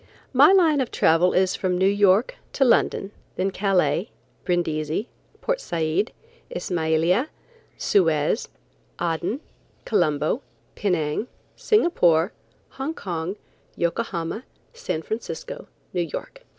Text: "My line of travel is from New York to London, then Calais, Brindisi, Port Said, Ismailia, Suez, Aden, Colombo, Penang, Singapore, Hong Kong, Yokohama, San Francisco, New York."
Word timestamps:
"My 0.33 0.51
line 0.51 0.81
of 0.81 0.89
travel 0.89 1.31
is 1.33 1.55
from 1.55 1.77
New 1.77 1.85
York 1.85 2.33
to 2.53 2.65
London, 2.65 3.11
then 3.35 3.51
Calais, 3.51 4.09
Brindisi, 4.43 5.09
Port 5.41 5.61
Said, 5.61 6.11
Ismailia, 6.49 7.29
Suez, 7.77 8.49
Aden, 8.99 9.41
Colombo, 9.85 10.41
Penang, 10.73 11.27
Singapore, 11.55 12.33
Hong 12.69 12.95
Kong, 12.95 13.35
Yokohama, 13.75 14.43
San 14.73 15.03
Francisco, 15.03 15.67
New 15.93 16.01
York." 16.01 16.47